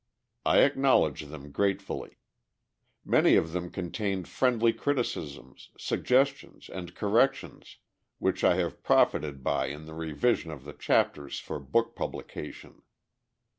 [0.47, 2.17] I acknowledge them gratefully.
[3.05, 7.77] Many of them contained friendly criticisms, suggestions, and corrections,
[8.17, 12.81] which I have profited by in the revision of the chapters for book publication.